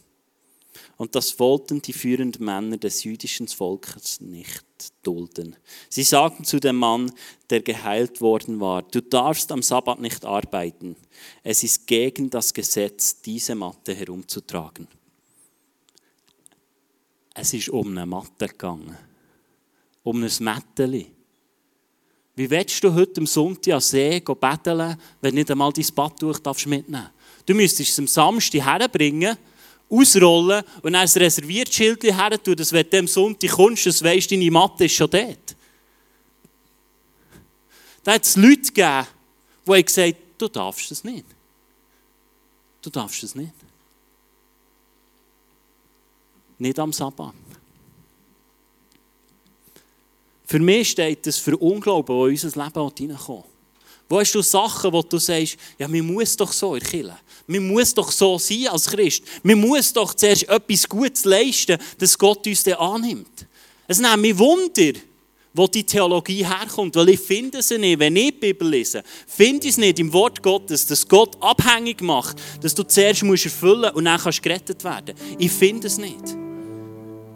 [0.96, 4.64] Und das wollten die führenden Männer des jüdischen Volkes nicht
[5.02, 5.56] dulden.
[5.90, 7.12] Sie sagten zu dem Mann,
[7.50, 10.96] der geheilt worden war, du darfst am Sabbat nicht arbeiten.
[11.42, 14.88] Es ist gegen das Gesetz, diese Matte herumzutragen.
[17.38, 18.96] Es ist um eine Matte gegangen.
[20.03, 21.07] Um ein Mätteli.
[22.35, 26.38] Wie willst du heute am Sonntag an See betteln, wenn du nicht einmal dein Badtuch
[26.66, 27.14] mitnehmen darfst?
[27.44, 29.37] Du müsstest es am Samstag herbringen,
[29.88, 34.33] ausrollen und dann ein Reserviertschild her tun, dass wenn du am Sonntag kommst, das weisst,
[34.33, 35.57] deine Matte ist schon dort.
[38.03, 39.07] Da hat es Leute gegeben,
[39.66, 41.27] die gesagt haben, du darfst es nicht.
[42.81, 43.65] Du darfst es nicht.
[46.59, 47.35] Nicht am Sabbat.
[50.47, 53.45] Für mich steht das für Unglauben, wo in unser Leben hineinkommt.
[54.09, 57.16] Wo hast du Sachen, wo du sagst, ja, man muss doch so erkillen.
[57.49, 59.25] Man muss doch so sein als Christ.
[59.42, 63.47] Man muss doch zuerst etwas Gutes leisten, dass Gott uns dann annimmt.
[63.88, 64.92] Es nimmt mich Wunder,
[65.53, 69.66] wo die Theologie herkommt, weil ich finde sie nicht, wenn ich die Bibel lese, finde
[69.66, 73.95] ich es nicht im Wort Gottes, dass Gott abhängig macht, dass du zuerst erfüllen musst
[73.95, 75.16] und dann kannst gerettet werden.
[75.38, 76.45] Ich finde es nicht.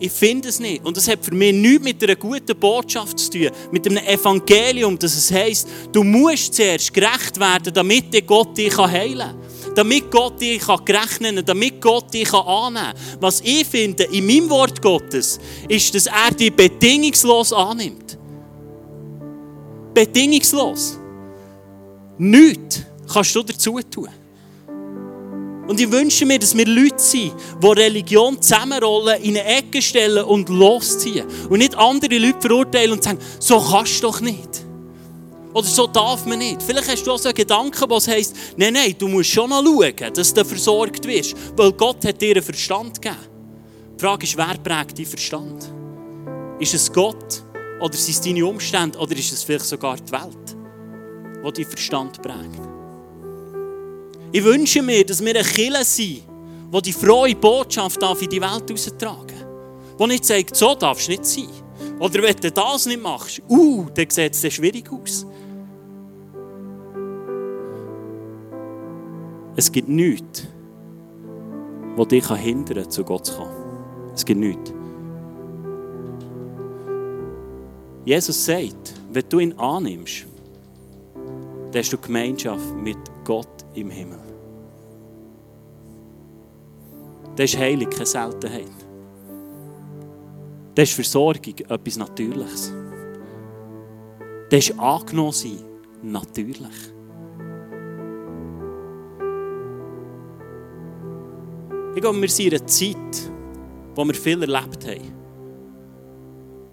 [0.02, 0.82] Ich finde es nicht.
[0.82, 4.98] Und das hat für mich nichts mit einer guten Botschaft zu tun, mit einem Evangelium,
[4.98, 9.74] dass es heisst, du musst zuerst gerecht werden, damit Gott dich heilen kann.
[9.74, 13.20] Damit Gott dich gerecht nennen kann, damit Gott dich annehmen kann.
[13.20, 18.18] Was ich finde in meinem Wort Gottes, ist, dass er dich bedingungslos annimmt.
[19.92, 20.98] Bedingungslos.
[22.16, 22.80] Nichts
[23.12, 24.08] kannst du dazu tun.
[25.70, 30.24] Und ich wünsche mir, dass wir Leute sind, die Religion zusammenrollen, in eine Ecke stellen
[30.24, 31.24] und losziehen.
[31.48, 34.64] Und nicht andere Leute verurteilen und sagen, so kannst du doch nicht.
[35.54, 36.60] Oder so darf man nicht.
[36.60, 39.64] Vielleicht hast du auch so einen Gedanken, was heisst, nein, nein, du musst schon noch
[39.64, 41.36] schauen, dass du versorgt wirst.
[41.54, 43.20] Weil Gott hat dir einen Verstand gegeben.
[43.94, 45.72] Die Frage ist, wer prägt deinen Verstand?
[46.58, 47.44] Ist es Gott?
[47.80, 48.98] Oder sind es deine Umstände?
[48.98, 50.56] Oder ist es vielleicht sogar die Welt,
[51.46, 52.69] die deinen Verstand prägt?
[54.32, 56.22] Ich wünsche mir, dass wir eine Kirche sind,
[56.72, 59.98] die die frohe Botschaft in die Welt raustragen darf.
[59.98, 61.48] Die nicht sagt, so darfst du nicht sein.
[61.98, 65.26] Oder wenn du das nicht machst, uh, dann sieht es schwierig aus.
[69.56, 70.46] Es gibt nichts,
[71.96, 73.52] was dich hindern kann, zu Gott zu kommen.
[74.14, 74.72] Es gibt nichts.
[78.04, 80.26] Jesus sagt, wenn du ihn annimmst,
[81.72, 84.18] dann hast du Gemeinschaft mit Gott im Himmel.
[87.36, 88.70] Das ist Heilig keine Seltenheit.
[90.74, 92.72] Das ist Versorgung etwas Natürliches.
[94.50, 95.32] Das ist angenommen
[96.02, 96.92] natürlich.
[101.94, 103.32] Ich glaube, wir sind in einer Zeit,
[103.94, 105.12] wo wir viel erlebt haben.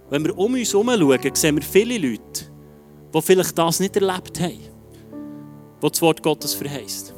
[0.10, 2.46] Wenn wir um uns herum schauen, sehen wir viele Leute,
[3.14, 4.77] die vielleicht das nicht erlebt haben
[5.82, 7.14] wo das Wort Gottes verheißt.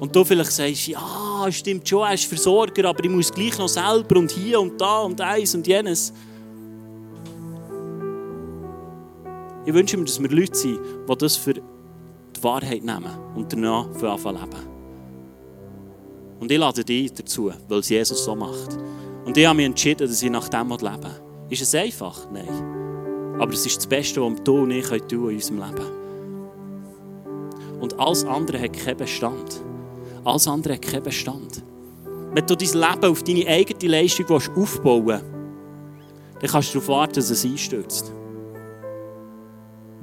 [0.00, 3.68] Und du vielleicht sagst, ja, stimmt schon, er ist Versorger, aber ich muss gleich noch
[3.68, 6.12] selber und hier und da und eins und jenes.
[9.64, 11.62] Ich wünsche mir, dass wir Leute sind, die das für die
[12.42, 14.74] Wahrheit nehmen und danach für anfangen leben.
[16.40, 18.76] Und ich lade dich dazu, weil es Jesus so macht.
[19.24, 21.10] Und ich habe mich entschieden, dass ich nach dem leben.
[21.48, 22.30] Ist es einfach?
[22.30, 23.38] Nein.
[23.38, 26.03] Aber es ist das Beste, was du und ich tun können in unserem Leben.
[27.80, 29.60] Und alles andere hat keinen Bestand.
[30.24, 31.62] Alles andere hat keinen Bestand.
[32.32, 35.24] Wenn du dein Leben auf deine eigene Leistung aufbauen willst,
[36.40, 38.12] dann kannst du darauf warten, dass es einstürzt.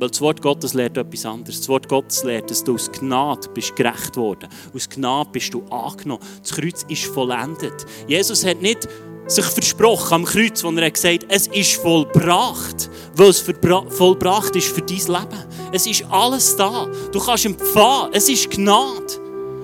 [0.01, 1.60] Weil das Wort Gottes lehrt etwas anderes.
[1.60, 4.49] Das Wort Gottes lehrt, dass du aus Gnade bist gerecht worden.
[4.73, 6.23] Aus Gnade bist du angenommen.
[6.41, 7.86] Das Kreuz ist vollendet.
[8.07, 8.88] Jesus hat nicht
[9.27, 14.67] sich versprochen am Kreuz, wo er gesagt hat, es ist vollbracht, weil es vollbracht ist
[14.67, 15.45] für dein Leben.
[15.71, 16.88] Es ist alles da.
[17.12, 18.10] Du kannst empfangen.
[18.13, 19.21] Es ist Gnade.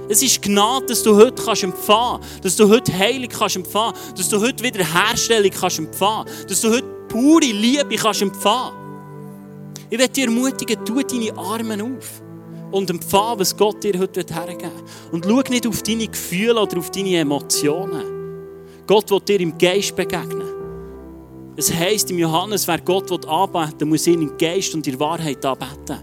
[0.10, 2.46] Es ist Gnade, dass du heute kannst empfangen kannst.
[2.46, 6.88] Dass du heute Heilung kannst empfangen Dass du heute Wiederherstellung kannst empfangen Dass du heute
[7.10, 8.74] pure Liebe kannst empfangen
[9.90, 12.22] Ich werde dir ermutigen, tu deine Arme auf
[12.70, 14.72] und empfange, was Gott dir heute hergeben
[15.12, 15.14] will.
[15.14, 18.17] Und schau nicht auf deine Gefühle oder auf deine Emotionen.
[18.88, 20.48] Gott will dir im Geist begegnen.
[21.56, 25.98] Es heisst im Johannes, wer Gott anbeten muss ihn im Geist und in Wahrheit anbeten.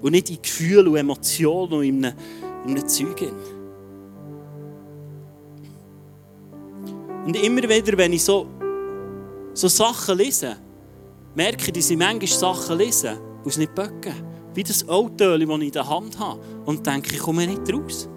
[0.00, 2.16] Und nicht in Gefühlen und Emotionen und in einem,
[2.64, 3.32] in einem Zeug.
[7.26, 8.46] Und immer wieder, wenn ich so
[9.52, 10.56] so Sachen lesen,
[11.34, 14.14] merke ich, dass ich manchmal Sachen lese und es nicht böcken.
[14.54, 16.40] Wie das Auto, das ich in der Hand habe.
[16.64, 18.08] Und denke, ich komme nicht raus.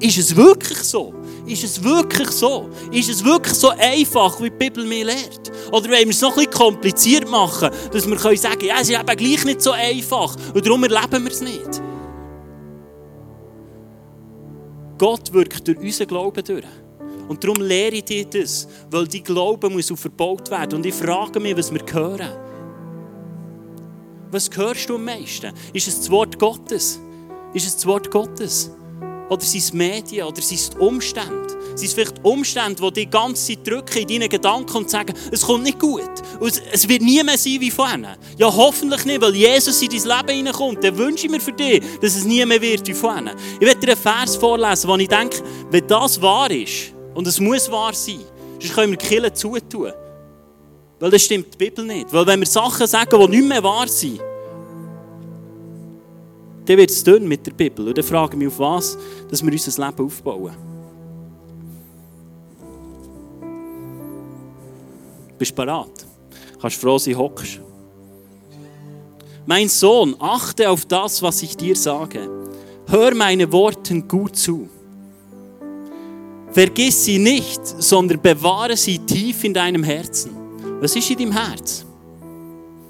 [0.00, 1.14] Ich, ist es wirklich so?
[1.46, 2.68] Ist es wirklich so?
[2.90, 5.50] Ist es wirklich so einfach, wie die Bibel mir lehrt?
[5.68, 8.88] Oder wollen wir es noch ein bisschen kompliziert machen, dass wir können sagen, ja, es
[8.88, 11.82] ist eben gleich nicht so einfach und darum erleben wir es nicht?
[14.98, 16.64] Gott wirkt durch unseren Glauben durch.
[17.28, 20.76] Und darum lehre ich dir das, weil dein Glauben muss verbaut werden.
[20.76, 22.30] Und ich frage mich, was wir hören.
[24.30, 25.52] Was hörst du am meisten?
[25.72, 27.00] Ist es das Wort Gottes?
[27.52, 28.70] Ist es das Wort Gottes?
[29.32, 30.26] Oder sind es Medien?
[30.26, 31.48] Oder sind es Umstände?
[31.74, 35.40] Sind es vielleicht Umstände, die die ganze Zeit drücken in deinen Gedanken und sagen, es
[35.40, 36.10] kommt nicht gut.
[36.70, 38.18] Es wird nie mehr sein wie vorher.
[38.36, 40.84] Ja, hoffentlich nicht, weil Jesus in dein Leben hineinkommt.
[40.84, 43.34] Dann wünsche ich mir für dich, dass es nie mehr wird wie vorher.
[43.58, 47.40] Ich werde dir einen Vers vorlesen, wo ich denke, wenn das wahr ist, und es
[47.40, 48.20] muss wahr sein.
[48.60, 49.92] Sonst können wir die Kirche zutun.
[51.00, 52.12] Weil das stimmt die Bibel nicht.
[52.12, 54.20] Weil wenn wir Sachen sagen, die nicht mehr wahr sind,
[56.72, 57.88] dann wird es dünn mit der Bibel.
[57.88, 58.98] Und dann frage ich mich, auf was
[59.30, 60.52] dass wir unser Leben aufbauen.
[65.38, 66.06] Bist du bereit?
[66.60, 67.60] Kannst froh sein, hockst.
[69.44, 72.30] Mein Sohn, achte auf das, was ich dir sage.
[72.88, 74.68] Hör meine Worten gut zu.
[76.52, 80.30] Vergiss sie nicht, sondern bewahre sie tief in deinem Herzen.
[80.80, 81.84] Was ist in deinem Herz?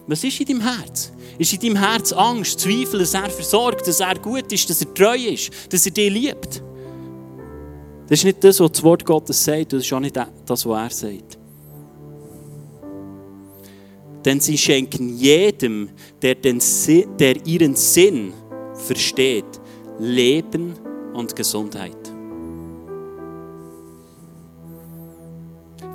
[0.06, 1.12] Was ist in deinem Herz?
[1.38, 4.94] Ist in deinem Herz Angst, Zweifel, dass er versorgt, dass er gut ist, dass er
[4.94, 6.62] treu ist, dass er dich liebt?
[8.08, 10.66] Das ist nicht das, was das Wort Gottes sagt, das ist auch nicht das, was
[10.66, 11.38] er sagt.
[14.24, 15.90] Denn sie schenken jedem,
[16.20, 16.60] der, den,
[17.18, 18.32] der ihren Sinn
[18.74, 19.60] versteht,
[19.98, 20.74] Leben
[21.14, 22.01] und Gesundheit.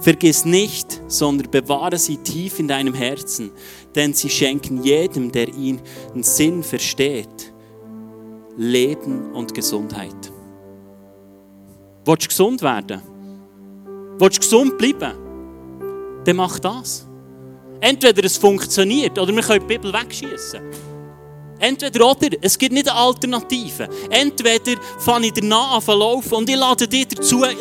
[0.07, 3.51] Vergiss nicht, sondern bewahre sie tief in deinem Herzen,
[3.93, 5.81] denn sie schenken jedem, der ihren
[6.21, 7.53] Sinn versteht,
[8.55, 10.31] Leben und Gesundheit.
[12.05, 13.01] Willst du gesund werden?
[14.17, 15.11] Willst du gesund bleiben?
[16.23, 17.05] Dann mach das.
[17.81, 20.61] Entweder es funktioniert oder wir können die Bibel wegschießen.
[21.59, 23.89] Entweder oder, es gibt nicht eine Alternative.
[24.09, 27.57] Entweder fange ich danach an zu laufen und ich lade dich dazu ein,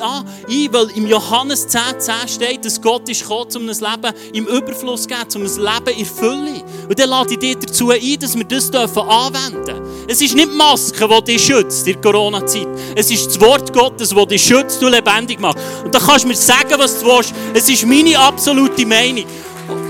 [0.73, 5.03] weil im Johannes 10, 10 steht, dass Gott ist gekommen, um ein Leben im Überfluss
[5.03, 6.65] zu geben, um ein Leben in Fülle.
[6.89, 10.07] Und dann lade ich dich dazu ein, dass wir das dürfen anwenden dürfen.
[10.09, 12.69] Es ist nicht Maske, die dich schützt in der Corona-Zeit.
[12.95, 15.59] Es ist das Wort Gottes, das dich schützt und lebendig macht.
[15.85, 17.35] Und da kannst du mir sagen, was du willst.
[17.55, 19.25] Es ist meine absolute Meinung.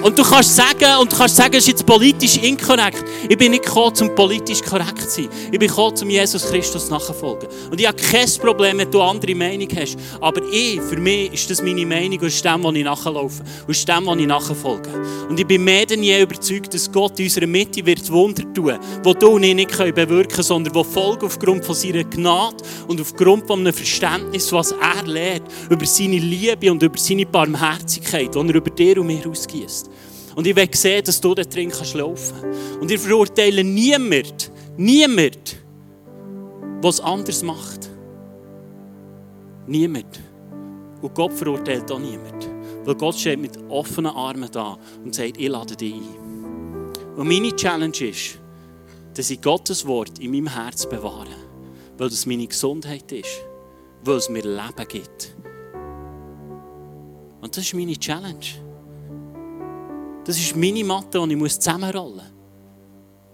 [0.06, 3.04] Und du kannst sagen, und du kannst sagen, es ist jetzt politisch inkorrekt.
[3.28, 5.28] Ich bin nicht gekommen, um politisch korrekt zu sein.
[5.50, 7.48] Ich bin gekommen, um Jesus Christus nachzufolgen.
[7.72, 9.96] Und ich habe kein Problem, wenn du andere Meinung hast.
[10.20, 13.42] Aber ich, für mich ist das meine Meinung und ist dem, was ich nachlaufe.
[13.66, 14.88] Und ist dem, was ich nachfolge.
[15.28, 18.78] Und ich bin mehr denn je überzeugt, dass Gott in unserer Mitte wird Wunder tun,
[19.04, 23.00] die du und ich nicht bewirken können, sondern die folgen aufgrund von seiner Gnade und
[23.00, 28.38] aufgrund von einem Verständnis, was er lehrt, über seine Liebe und über seine Barmherzigkeit, die
[28.38, 29.95] er über dir und mir ausgießt.
[30.36, 32.34] Und ich will sehen, dass du da drin kannst laufen
[32.78, 35.56] Und ich verurteile niemand, niemand,
[36.82, 37.88] was anders macht.
[39.66, 40.20] Niemand.
[41.00, 42.50] Und Gott verurteilt auch niemand.
[42.84, 46.92] Weil Gott steht mit offenen Armen da und sagt, ich lade dich ein.
[47.16, 48.38] Und meine Challenge ist,
[49.14, 51.34] dass ich Gottes Wort in meinem Herz bewahre.
[51.96, 53.40] Weil das meine Gesundheit ist.
[54.04, 55.34] Weil es mir Leben gibt.
[57.40, 58.65] Und das ist meine Challenge.
[60.26, 62.24] Das ist meine Matte, die ich zusammenrollen muss.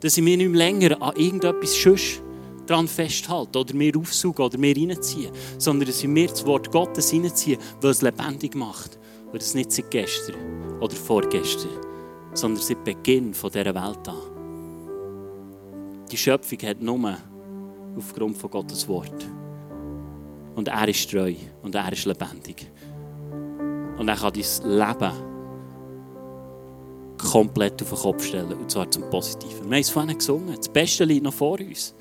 [0.01, 2.21] Dass ich mich nicht länger an irgendetwas Schuss
[2.67, 7.15] daran festhalte oder mir aufsauge oder mir reinziehe, sondern dass ich mir das Wort Gottes
[7.15, 8.99] reinziehe, weil es lebendig macht.
[9.31, 10.37] Weil es nicht seit gestern
[10.81, 11.71] oder vorgestern,
[12.35, 14.17] sondern seit Beginn dieser Welt an.
[16.11, 17.17] Die Schöpfung hat nur
[17.97, 19.27] aufgrund von Gottes Wort.
[20.55, 22.71] Und er ist treu und er ist lebendig.
[23.97, 25.32] Und er kann dein Leben
[27.23, 28.53] komplett auf den Kopf stellen.
[28.53, 29.65] Und zwar zum Positiven.
[29.65, 30.55] Wir haben es vorhin gesungen.
[30.57, 31.95] Das Beste liegt noch vor uns.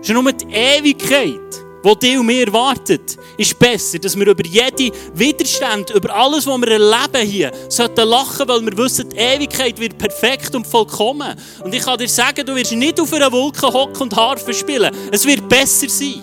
[0.00, 1.40] Ist nur die Ewigkeit,
[1.84, 6.60] die dich und mir erwartet, ist besser, dass wir über jede Widerstand, über alles, was
[6.60, 11.34] wir erleben hier, sollten lachen, weil wir wissen, die Ewigkeit wird perfekt und vollkommen.
[11.62, 14.94] Und ich kann dir sagen, du wirst nicht auf einer Wolke hocken und Harfe spielen.
[15.10, 16.22] Es wird besser sein.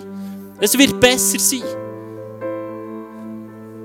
[0.60, 1.62] Es wird besser sein.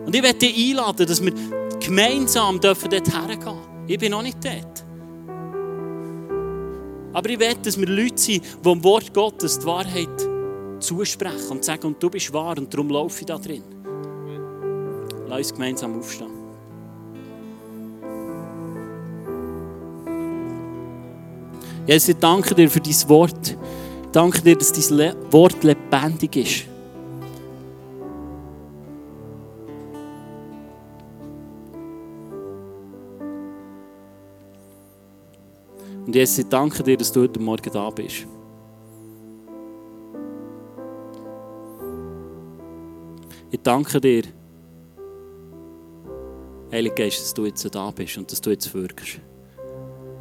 [0.05, 1.33] Und ich werde dich einladen, dass wir
[1.79, 3.72] gemeinsam dort hergehen dürfen.
[3.87, 4.85] Ich bin noch nicht dort.
[7.13, 10.29] Aber ich will, dass wir Leute sind, die dem Wort Gottes die Wahrheit
[10.79, 13.63] zusprechen und sagen, und du bist wahr und darum laufe ich da drin.
[15.27, 16.31] Lass uns gemeinsam aufstehen.
[21.85, 23.49] Jesus, ich danke dir für dein Wort.
[23.49, 26.72] Ich danke dir, dass dein Wort lebendig ist.
[36.13, 38.27] Und Jesus, ich danke dir, dass du heute Morgen da bist.
[43.49, 44.21] Ich danke dir,
[46.71, 49.21] Heilige Geist, dass du jetzt da bist und dass du jetzt wirkst.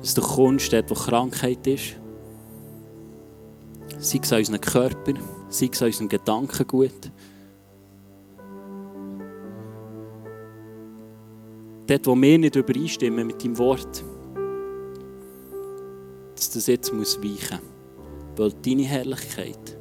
[0.01, 1.97] Dass du kommst dort, wo Krankheit ist.
[3.99, 5.13] Sei es an unserem Körper,
[5.51, 7.13] sei es an unserem Gedankengut.
[11.87, 14.03] Dort, wo wir nicht übereinstimmen mit deinem Wort.
[16.43, 18.37] Dass das jetzt muss weichen muss.
[18.37, 19.79] Weil deine Herrlichkeit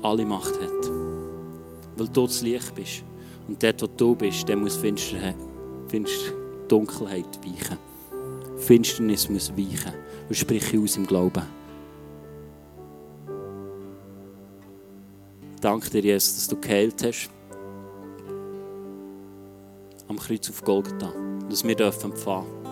[0.00, 0.90] alle Macht hat.
[1.98, 3.04] Weil du das Licht bist.
[3.46, 5.34] Und dort, wo du bist, der muss Finster,
[5.88, 6.32] Finster,
[6.66, 7.76] Dunkelheit weichen.
[8.56, 9.92] Finsternis muss weichen.
[10.26, 11.42] Und sprich aus im Glauben.
[15.60, 17.28] Danke dir, Jesus, dass du geheilt hast.
[20.08, 21.35] Am Kreuz auf Golgatha.
[21.48, 22.66] Dass wir dürfen empfangen.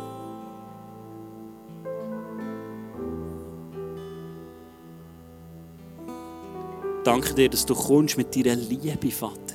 [7.05, 9.55] Danke dir, dass du kommst mit deiner Liebe, Vater.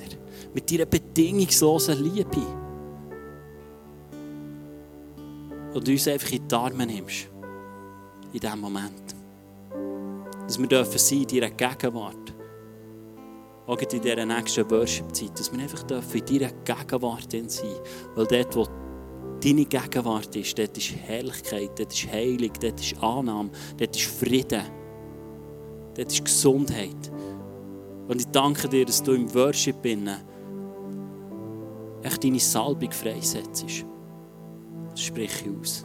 [0.54, 2.46] Mit deiner bedingungslosen Liebe.
[5.74, 7.28] Und uns einfach in die Arme nimmst.
[8.32, 9.16] In diesem Moment.
[10.46, 12.34] Dass wir dürfen sein in deiner Gegenwart.
[13.66, 15.38] Auch in dieser nächsten Worship-Zeit.
[15.38, 17.74] Dass wir einfach dürfen in deiner Gegenwart sein.
[18.14, 18.66] Weil dort, wo
[19.44, 24.62] deine Gegenwart ist, dort ist Herrlichkeit, dort ist Heilung, dort ist Annahme, dort ist Frieden,
[25.94, 27.10] dort ist Gesundheit.
[28.08, 30.16] Und ich danke dir, dass du im Worship binnen
[32.02, 33.84] echt deine Salbung freisetzt.
[34.94, 35.84] Sprich aus.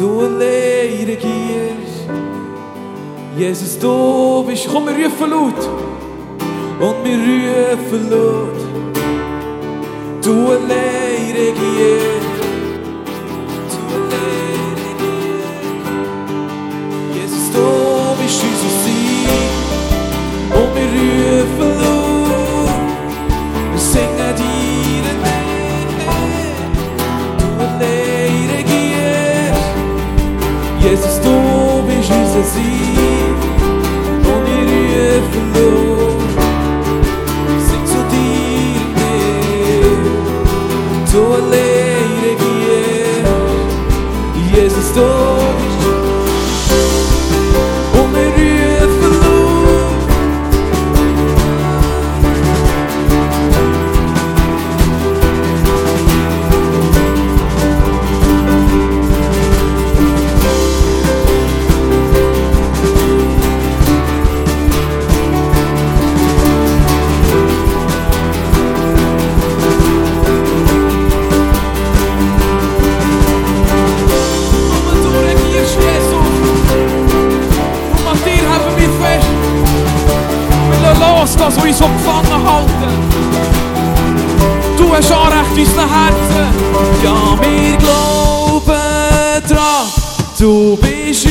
[0.00, 2.08] Du allein regierst.
[3.36, 5.60] Jesus, du bist, komm, wir rufen laut.
[6.80, 8.60] Und wir rufen laut.
[10.24, 12.10] Du allein regierst.
[12.14, 12.19] Du
[41.12, 43.26] Du allein regierst.
[44.54, 45.39] Jesus, du
[81.20, 82.92] los, das, was uns so gefangen halten.
[84.76, 86.46] Du hast Anrecht in unseren Herzen.
[87.02, 89.86] Ja, wir glauben dran.
[90.38, 91.26] Du bist